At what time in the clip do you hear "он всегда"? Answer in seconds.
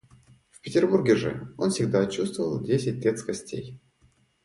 1.59-2.07